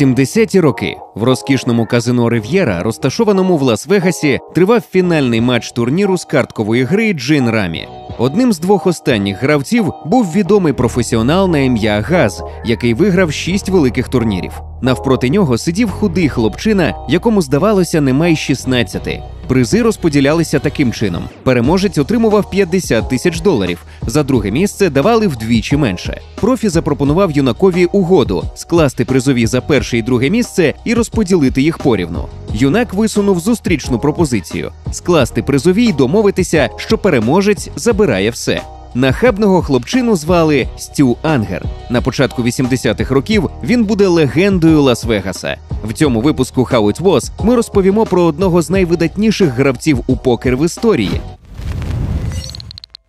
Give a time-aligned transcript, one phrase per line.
[0.00, 6.84] 70-ті роки в розкішному казино Рив'єра, розташованому в Лас-Вегасі, тривав фінальний матч турніру з карткової
[6.84, 7.88] гри Джин Рамі.
[8.18, 14.08] Одним з двох останніх гравців був відомий професіонал на ім'я Газ, який виграв шість великих
[14.08, 14.52] турнірів.
[14.82, 19.20] Навпроти нього сидів худий хлопчина, якому здавалося немає 16.
[19.48, 23.84] Призи розподілялися таким чином: переможець отримував 50 тисяч доларів.
[24.06, 26.20] За друге місце давали вдвічі менше.
[26.34, 32.28] Профі запропонував юнакові угоду скласти призові за перше і друге місце і розподілити їх порівну.
[32.54, 38.62] Юнак висунув зустрічну пропозицію скласти призові й домовитися, що переможець забирає все.
[38.94, 41.64] Нахабного хлопчину звали Стю Ангер.
[41.90, 45.56] На початку 80-х років він буде легендою Лас-Вегаса.
[45.84, 50.56] В цьому випуску How It Was ми розповімо про одного з найвидатніших гравців у покер
[50.56, 51.20] в історії.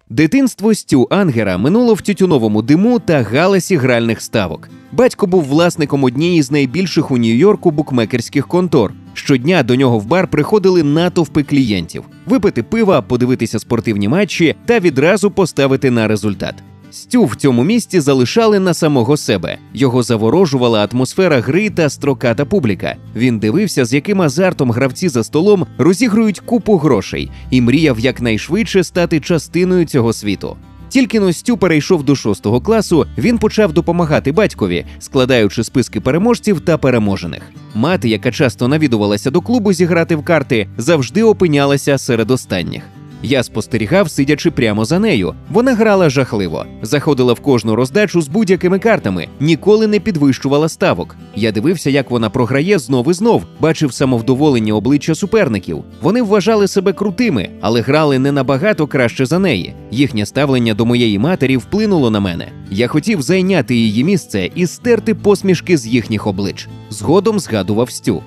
[0.10, 4.70] Дитинство Стю Ангера минуло в тютюновому диму та галасі гральних ставок.
[4.92, 8.94] Батько був власником однієї з найбільших у Нью-Йорку букмекерських контор.
[9.20, 15.32] Щодня до нього в бар приходили натовпи клієнтів випити пива, подивитися спортивні матчі та відразу
[15.32, 16.56] поставити на результат.
[16.92, 19.58] Стю в цьому місті залишали на самого себе.
[19.74, 22.96] Його заворожувала атмосфера гри та строката публіка.
[23.16, 29.20] Він дивився, з яким азартом гравці за столом розігрують купу грошей і мріяв якнайшвидше стати
[29.20, 30.58] частиною цього світу.
[30.90, 37.42] Тільки Ностю перейшов до шостого класу, він почав допомагати батькові, складаючи списки переможців та переможених.
[37.76, 42.84] Мати, яка часто навідувалася до клубу зіграти в карти, завжди опинялася серед останніх.
[43.24, 45.34] Я спостерігав, сидячи прямо за нею.
[45.52, 51.16] Вона грала жахливо, заходила в кожну роздачу з будь-якими картами, ніколи не підвищувала ставок.
[51.36, 55.84] Я дивився, як вона програє знов і знов, бачив самовдоволення обличчя суперників.
[56.02, 59.74] Вони вважали себе крутими, але грали не набагато краще за неї.
[59.92, 62.52] Їхнє ставлення до моєї матері вплинуло на мене.
[62.72, 66.68] Я хотів зайняти її місце і стерти посмішки з їхніх облич.
[66.90, 68.24] Згодом згадував Стю.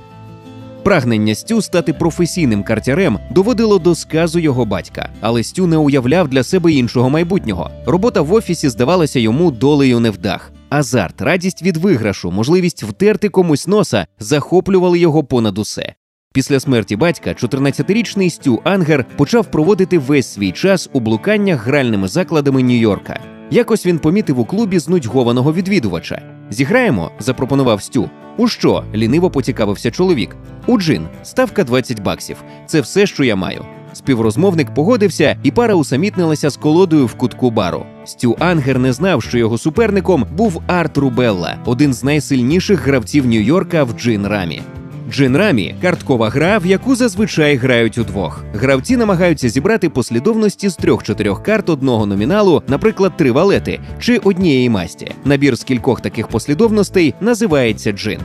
[0.83, 6.43] Прагнення Стю стати професійним картярем доводило до сказу його батька, але Стю не уявляв для
[6.43, 7.70] себе іншого майбутнього.
[7.87, 10.53] Робота в офісі здавалася йому долею невдах.
[10.71, 15.94] Азарт, радість від виграшу, можливість втерти комусь носа захоплювали його понад усе.
[16.34, 22.62] Після смерті батька 14-річний Стю Ангер почав проводити весь свій час у блуканнях гральними закладами
[22.62, 23.19] Нью-Йорка.
[23.53, 26.23] Якось він помітив у клубі знудьгованого відвідувача.
[26.51, 28.11] Зіграємо, запропонував Стю.
[28.37, 28.85] У що?
[28.95, 30.37] ліниво поцікавився чоловік.
[30.67, 32.37] У джин, ставка 20 баксів.
[32.67, 33.65] Це все, що я маю.
[33.93, 37.87] Співрозмовник погодився, і пара усамітнилася з колодою в кутку бару.
[38.05, 43.84] Стю Ангер не знав, що його суперником був Арт Рубелла, один з найсильніших гравців Нью-Йорка
[43.84, 44.63] в джин рамі.
[45.11, 48.45] Джин Рамі карткова гра, в яку зазвичай грають удвох.
[48.55, 55.13] Гравці намагаються зібрати послідовності з трьох-чотирьох карт одного номіналу, наприклад, три валети чи однієї масті.
[55.25, 58.21] Набір з кількох таких послідовностей називається джин.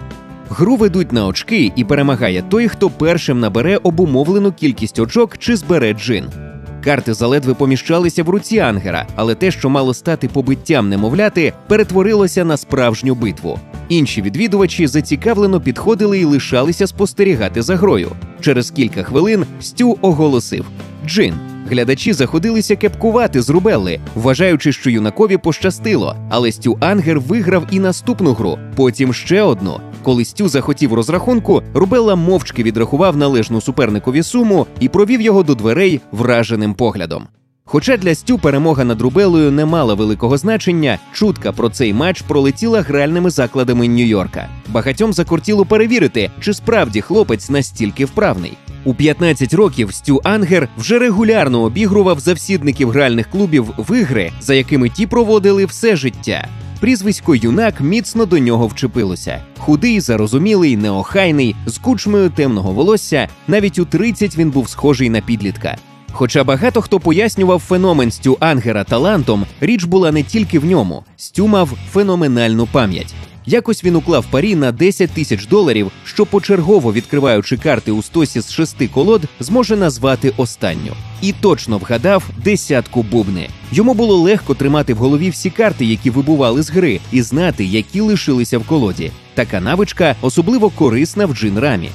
[0.50, 5.94] Гру ведуть на очки і перемагає той, хто першим набере обумовлену кількість очок чи збере
[5.94, 6.26] джин.
[6.84, 12.58] Карти заледве поміщалися в руці Ангера, але те, що мало стати побиттям немовляти, перетворилося на
[12.58, 13.60] справжню битву.
[13.90, 18.12] Інші відвідувачі зацікавлено підходили і лишалися спостерігати за грою.
[18.42, 20.66] Через кілька хвилин Стю оголосив
[21.08, 21.34] Джин.
[21.70, 26.16] Глядачі заходилися кепкувати з рубелли, вважаючи, що юнакові пощастило.
[26.30, 29.80] Але Стю Ангер виграв і наступну гру, потім ще одну.
[30.04, 36.02] Коли Стю захотів розрахунку, Рубелла мовчки відрахував належну суперникові суму і провів його до дверей
[36.12, 37.28] враженим поглядом.
[37.70, 42.82] Хоча для Стю перемога над Рубелою не мала великого значення, чутка про цей матч пролетіла
[42.82, 44.48] гральними закладами Нью-Йорка.
[44.68, 48.58] Багатьом закортіло перевірити, чи справді хлопець настільки вправний.
[48.84, 54.90] У 15 років Стю Ангер вже регулярно обігрував завсідників гральних клубів в ігри, за якими
[54.90, 56.48] ті проводили все життя.
[56.80, 59.42] Прізвисько юнак міцно до нього вчепилося.
[59.58, 63.28] Худий, зарозумілий, неохайний, з кучмою темного волосся.
[63.48, 65.78] Навіть у 30 він був схожий на підлітка.
[66.12, 71.04] Хоча багато хто пояснював феномен Стю Ангера талантом, річ була не тільки в ньому.
[71.18, 73.16] Стю мав феноменальну пам'ять.
[73.50, 78.52] Якось він уклав парі на 10 тисяч доларів, що почергово відкриваючи карти у стосі з
[78.52, 80.94] шести колод, зможе назвати останню.
[81.22, 83.50] І точно вгадав десятку бубни.
[83.72, 88.02] Йому було легко тримати в голові всі карти, які вибували з гри, і знати, які
[88.02, 89.12] лишилися в колоді.
[89.34, 91.90] Така навичка особливо корисна в джин рамі.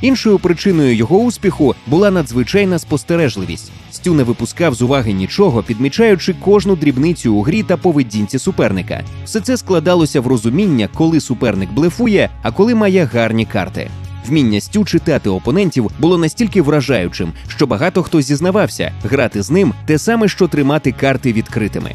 [0.00, 3.72] Іншою причиною його успіху була надзвичайна спостережливість.
[3.90, 9.04] Стю не випускав з уваги нічого, підмічаючи кожну дрібницю у грі та поведінці суперника.
[9.24, 13.90] Все це складалося в розуміння, коли суперник блефує, а коли має гарні карти.
[14.26, 19.98] Вміння Стю читати опонентів було настільки вражаючим, що багато хто зізнавався, грати з ним те
[19.98, 21.92] саме, що тримати карти відкритими.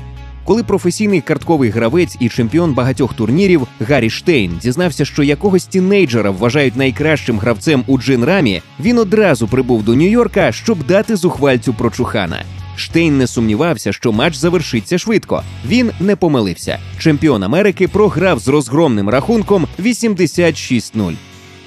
[0.52, 6.76] Коли професійний картковий гравець і чемпіон багатьох турнірів Гаррі Штейн дізнався, що якогось тінейджера вважають
[6.76, 12.44] найкращим гравцем у джин рамі, він одразу прибув до Нью-Йорка, щоб дати зухвальцю прочухана.
[12.76, 15.44] Штейн не сумнівався, що матч завершиться швидко.
[15.68, 16.80] Він не помилився.
[17.00, 21.14] Чемпіон Америки програв з розгромним рахунком 86-0.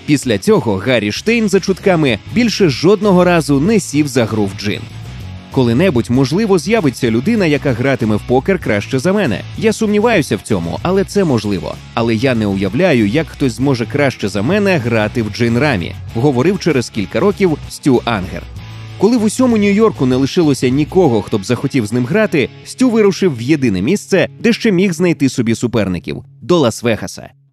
[0.06, 4.80] Після цього Гаррі Штейн за чутками більше жодного разу не сів за гру в джин.
[5.54, 9.40] Коли-небудь, можливо, з'явиться людина, яка гратиме в покер краще за мене.
[9.58, 11.74] Я сумніваюся в цьому, але це можливо.
[11.94, 16.90] Але я не уявляю, як хтось зможе краще за мене грати в джин-рамі, говорив через
[16.90, 18.42] кілька років Стю Ангер.
[18.98, 23.36] Коли в усьому Нью-Йорку не лишилося нікого, хто б захотів з ним грати, Стю вирушив
[23.36, 27.43] в єдине місце, де ще міг знайти собі суперників до Лас-Вегаса.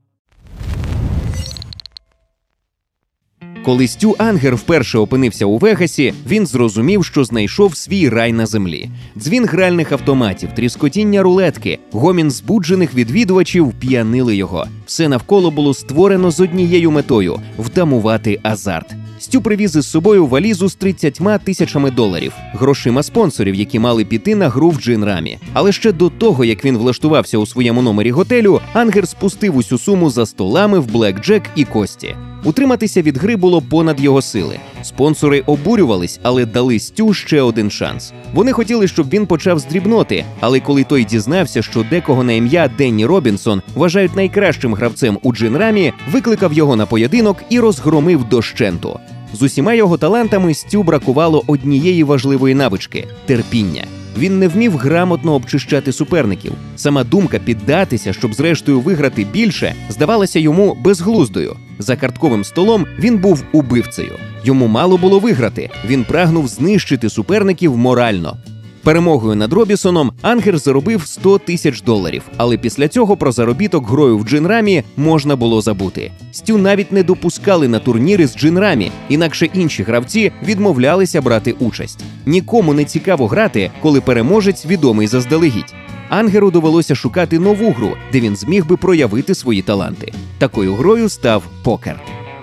[3.66, 8.90] Коли Стю Ангер вперше опинився у Вегасі, він зрозумів, що знайшов свій рай на землі.
[9.18, 14.68] Дзвін гральних автоматів, тріскотіння рулетки, гомін збуджених відвідувачів п'янили його.
[14.86, 18.96] Все навколо було створено з однією метою втамувати азарт.
[19.20, 24.50] Стю привіз із собою валізу з 30 тисячами доларів, грошима спонсорів, які мали піти на
[24.50, 25.38] гру в джин-рамі.
[25.54, 30.10] Але ще до того, як він влаштувався у своєму номері готелю, Ангер спустив усю суму
[30.10, 32.16] за столами в блекджек і кості.
[32.44, 34.60] Утриматися від гри було понад його сили.
[34.84, 38.14] Спонсори обурювались, але дали Стю ще один шанс.
[38.34, 42.72] Вони хотіли, щоб він почав з дрібноти, але коли той дізнався, що декого на ім'я
[42.78, 49.00] Денні Робінсон вважають найкращим гравцем у джин-рамі, викликав його на поєдинок і розгромив дощенту.
[49.34, 53.84] З усіма його талантами Стю бракувало однієї важливої навички терпіння.
[54.18, 56.54] Він не вмів грамотно обчищати суперників.
[56.76, 61.56] Сама думка піддатися, щоб зрештою виграти більше, здавалася йому безглуздою.
[61.80, 64.14] За картковим столом він був убивцею.
[64.44, 65.70] Йому мало було виграти.
[65.86, 68.38] Він прагнув знищити суперників морально.
[68.84, 74.24] Перемогою над Робісоном Ангер заробив 100 тисяч доларів, але після цього про заробіток грою в
[74.24, 76.12] джинрамі можна було забути.
[76.32, 82.04] Стю навіть не допускали на турніри з джинрамі, інакше інші гравці відмовлялися брати участь.
[82.26, 85.74] Нікому не цікаво грати, коли переможець відомий заздалегідь.
[86.10, 90.14] Ангеру довелося шукати нову гру, де він зміг би проявити свої таланти.
[90.38, 92.00] Такою грою став покер.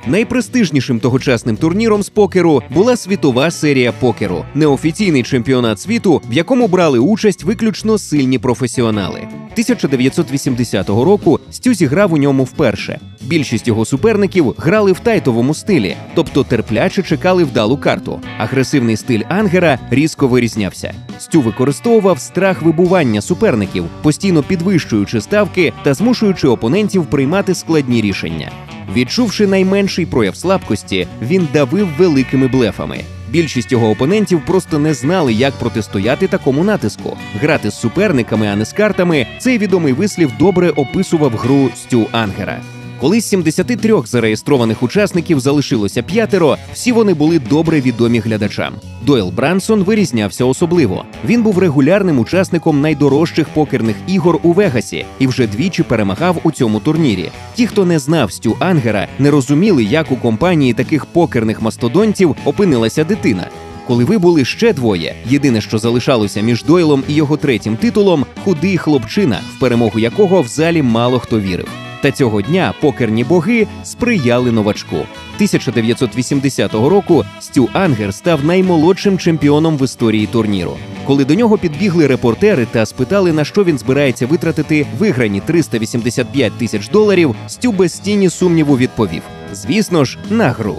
[0.08, 6.98] Найпрестижнішим тогочасним турніром з покеру була світова серія покеру, неофіційний чемпіонат світу, в якому брали
[6.98, 9.20] участь виключно сильні професіонали.
[9.52, 13.00] 1980 року Стю зіграв у ньому вперше.
[13.22, 18.20] Більшість його суперників грали в тайтовому стилі, тобто терпляче чекали вдалу карту.
[18.38, 20.94] Агресивний стиль Ангера різко вирізнявся.
[21.18, 28.50] Стю використовував страх вибування суперників, постійно підвищуючи ставки та змушуючи опонентів приймати складні рішення.
[28.92, 33.00] Відчувши найменший прояв слабкості, він давив великими блефами.
[33.30, 37.16] Більшість його опонентів просто не знали, як протистояти такому натиску.
[37.40, 39.26] Грати з суперниками, а не з картами.
[39.38, 42.60] Цей відомий вислів добре описував гру Стю Ангера.
[43.00, 48.74] Коли з 73 зареєстрованих учасників залишилося п'ятеро, всі вони були добре відомі глядачам.
[49.02, 51.04] Дойл Брансон вирізнявся особливо.
[51.24, 56.80] Він був регулярним учасником найдорожчих покерних ігор у Вегасі і вже двічі перемагав у цьому
[56.80, 57.30] турнірі.
[57.54, 63.04] Ті, хто не знав Стю Ангера, не розуміли, як у компанії таких покерних мастодонтів опинилася
[63.04, 63.46] дитина.
[63.86, 68.76] Коли ви були ще двоє, єдине, що залишалося між Дойлом і його третім титулом худий
[68.76, 71.68] хлопчина, в перемогу якого в залі мало хто вірив.
[72.00, 74.96] Та цього дня покерні боги сприяли новачку.
[74.96, 80.76] 1980 року Стю Ангер став наймолодшим чемпіоном в історії турніру.
[81.06, 86.88] Коли до нього підбігли репортери та спитали, на що він збирається витратити виграні 385 тисяч
[86.88, 90.76] доларів, Стю без тіні сумніву відповів: звісно ж, на гру.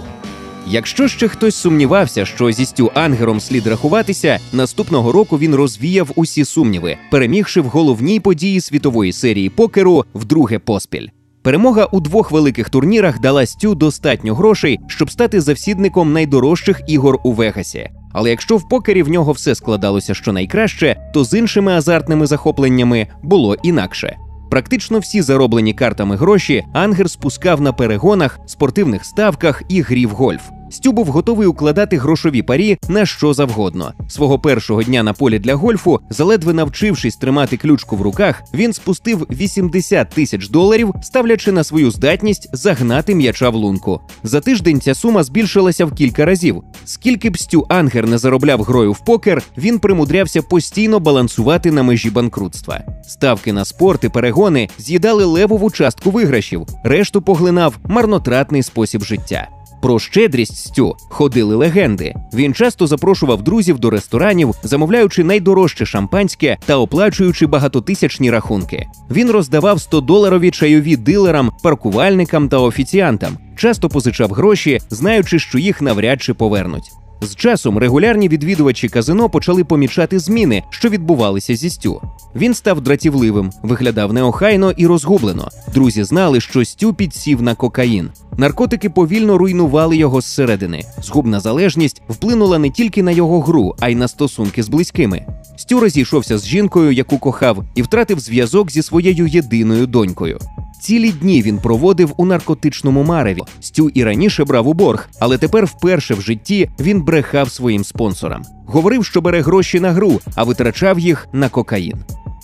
[0.72, 6.44] Якщо ще хтось сумнівався, що зі Стю Ангером слід рахуватися, наступного року він розвіяв усі
[6.44, 11.08] сумніви, перемігши в головній події світової серії покеру вдруге поспіль.
[11.42, 17.32] Перемога у двох великих турнірах дала Стю достатньо грошей, щоб стати завсідником найдорожчих ігор у
[17.32, 17.90] Вегасі.
[18.12, 23.06] Але якщо в покері в нього все складалося що найкраще, то з іншими азартними захопленнями
[23.22, 24.16] було інакше.
[24.50, 30.42] Практично всі зароблені картами гроші Ангер спускав на перегонах, спортивних ставках і грі в гольф.
[30.70, 33.92] Стю був готовий укладати грошові парі на що завгодно.
[34.08, 39.26] Свого першого дня на полі для гольфу, заледве навчившись тримати ключку в руках, він спустив
[39.30, 44.00] 80 тисяч доларів, ставлячи на свою здатність загнати м'яча в лунку.
[44.22, 46.62] За тиждень ця сума збільшилася в кілька разів.
[46.84, 52.10] Скільки б Стю Ангер не заробляв грою в покер, він примудрявся постійно балансувати на межі
[52.10, 52.80] банкрутства.
[53.08, 59.48] Ставки на спорт і перегони з'їдали левову частку виграшів, решту поглинав марнотратний спосіб життя.
[59.82, 62.14] Про щедрість Стю ходили легенди.
[62.34, 68.86] Він часто запрошував друзів до ресторанів, замовляючи найдорожче шампанське та оплачуючи багатотисячні рахунки.
[69.10, 76.22] Він роздавав 100-доларові чайові дилерам, паркувальникам та офіціантам, часто позичав гроші, знаючи, що їх навряд
[76.22, 76.92] чи повернуть.
[77.22, 82.02] З часом регулярні відвідувачі казино почали помічати зміни, що відбувалися зі Стю.
[82.34, 85.48] Він став дратівливим, виглядав неохайно і розгублено.
[85.74, 88.10] Друзі знали, що Стю підсів на кокаїн.
[88.36, 90.84] Наркотики повільно руйнували його зсередини.
[91.02, 95.26] Згубна залежність вплинула не тільки на його гру, а й на стосунки з близькими.
[95.56, 100.38] Стю розійшовся з жінкою, яку кохав, і втратив зв'язок зі своєю єдиною донькою.
[100.80, 103.40] Цілі дні він проводив у наркотичному мареві.
[103.60, 108.42] Стю і раніше брав у борг, але тепер вперше в житті він брехав своїм спонсорам.
[108.66, 111.98] Говорив, що бере гроші на гру, а витрачав їх на кокаїн.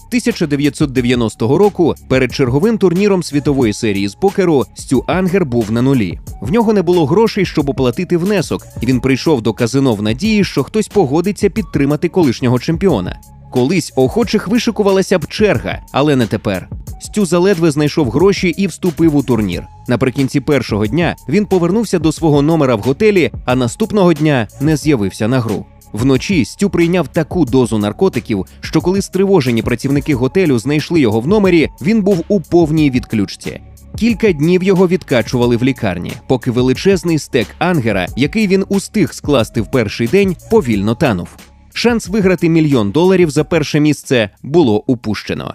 [0.08, 6.18] 1990 року перед черговим турніром світової серії з покеру Стю Ангер був на нулі.
[6.40, 10.44] В нього не було грошей, щоб оплатити внесок, і він прийшов до казино в надії,
[10.44, 13.20] що хтось погодиться підтримати колишнього чемпіона.
[13.52, 16.68] Колись охочих вишикувалася б черга, але не тепер.
[17.00, 19.66] Стю заледве знайшов гроші і вступив у турнір.
[19.88, 25.28] Наприкінці першого дня він повернувся до свого номера в готелі, а наступного дня не з'явився
[25.28, 25.66] на гру.
[25.92, 31.68] Вночі Стю прийняв таку дозу наркотиків, що коли стривожені працівники готелю знайшли його в номері,
[31.82, 33.60] він був у повній відключці.
[33.98, 39.70] Кілька днів його відкачували в лікарні, поки величезний стек ангера, який він устиг скласти в
[39.70, 41.28] перший день, повільно танув.
[41.72, 45.54] Шанс виграти мільйон доларів за перше місце було упущено.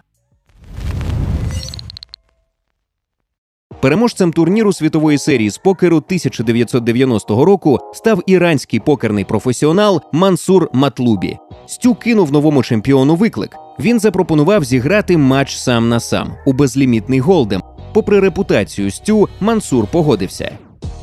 [3.81, 11.37] Переможцем турніру світової серії з покеру 1990 року став іранський покерний професіонал Мансур Матлубі.
[11.65, 13.55] Стю кинув новому чемпіону виклик.
[13.79, 17.61] Він запропонував зіграти матч сам на сам у безлімітний голдем.
[17.93, 20.51] Попри репутацію Стю, Мансур погодився.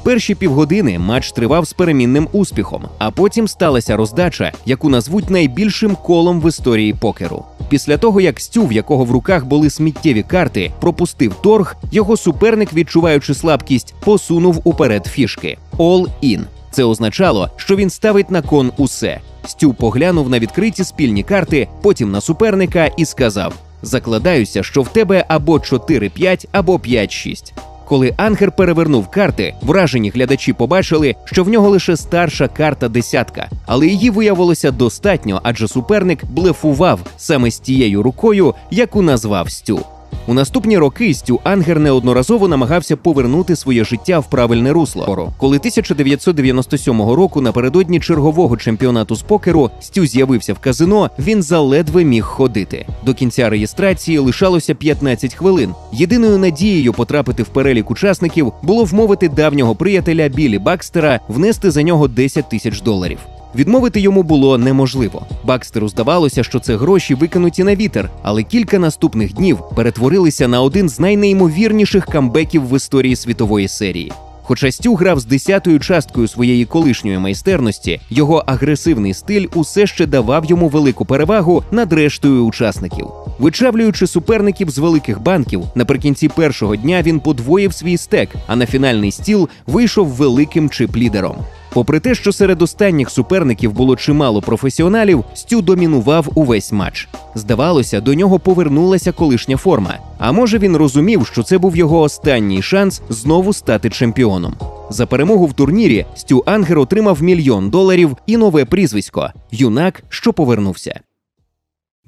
[0.08, 6.40] Перші півгодини матч тривав з перемінним успіхом, а потім сталася роздача, яку назвуть найбільшим колом
[6.40, 7.44] в історії покеру.
[7.68, 12.72] Після того, як Стю, в якого в руках були сміттєві карти, пропустив торг, його суперник,
[12.72, 16.40] відчуваючи слабкість, посунув уперед фішки All-in.
[16.70, 19.20] Це означало, що він ставить на кон усе.
[19.46, 25.24] Стю поглянув на відкриті спільні карти, потім на суперника і сказав: Закладаюся, що в тебе
[25.28, 27.52] або 4-5, або 5-6.
[27.88, 33.86] Коли Ангер перевернув карти, вражені глядачі побачили, що в нього лише старша карта десятка, але
[33.86, 39.80] її виявилося достатньо, адже суперник блефував саме з тією рукою, яку назвав Стю.
[40.26, 45.32] У наступні роки Стю Ангер неодноразово намагався повернути своє життя в правильне русло.
[45.36, 52.24] Коли 1997 року напередодні чергового чемпіонату з покеру Стю з'явився в казино, він заледве міг
[52.24, 52.86] ходити.
[53.02, 55.74] До кінця реєстрації лишалося 15 хвилин.
[55.92, 62.08] Єдиною надією потрапити в перелік учасників було вмовити давнього приятеля Білі Бакстера внести за нього
[62.08, 63.18] 10 тисяч доларів.
[63.54, 65.26] Відмовити йому було неможливо.
[65.44, 70.88] Бакстеру здавалося, що це гроші викинуті на вітер, але кілька наступних днів перетворилися на один
[70.88, 74.12] з найнеймовірніших камбеків в історії світової серії.
[74.48, 80.44] Хоча Стю грав з десятою часткою своєї колишньої майстерності, його агресивний стиль усе ще давав
[80.44, 83.06] йому велику перевагу над рештою учасників.
[83.38, 89.12] Вичавлюючи суперників з великих банків, наприкінці першого дня він подвоїв свій стек, а на фінальний
[89.12, 91.36] стіл вийшов великим чип-лідером.
[91.72, 97.08] Попри те, що серед останніх суперників було чимало професіоналів, Стю домінував увесь матч.
[97.34, 99.98] Здавалося, до нього повернулася колишня форма.
[100.18, 104.54] А може він розумів, що це був його останній шанс знову стати чемпіоном.
[104.90, 111.00] За перемогу в турнірі Стю Ангер отримав мільйон доларів і нове прізвисько юнак, що повернувся.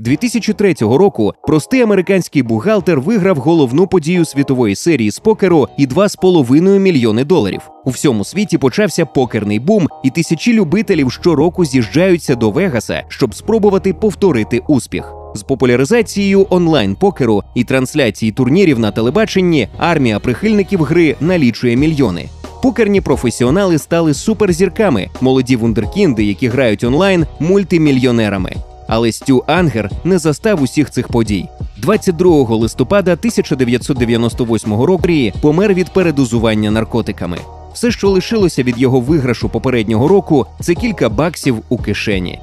[0.00, 7.24] 2003 року простий американський бухгалтер виграв головну подію світової серії з покеру і 2,5 мільйони
[7.24, 7.60] доларів.
[7.84, 13.92] У всьому світі почався покерний бум, і тисячі любителів щороку з'їжджаються до Вегаса, щоб спробувати
[13.92, 15.14] повторити успіх.
[15.34, 22.28] З популяризацією онлайн покеру і трансляції турнірів на телебаченні армія прихильників гри налічує мільйони.
[22.62, 28.52] Покерні професіонали стали суперзірками, молоді вундеркінди, які грають онлайн, мультимільйонерами.
[28.92, 31.48] Але Стю Ангер не застав усіх цих подій.
[31.76, 35.08] 22 листопада 1998 року
[35.40, 37.38] помер від передозування наркотиками.
[37.72, 42.40] Все, що лишилося від його виграшу попереднього року, це кілька баксів у кишені.